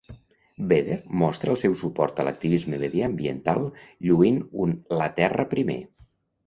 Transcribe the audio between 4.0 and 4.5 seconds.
lluint